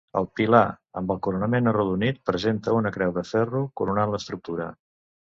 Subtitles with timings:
[0.19, 0.61] El pilar,
[1.01, 4.77] amb el coronament arrodonit, presenta una creu de ferro coronant l'estructura.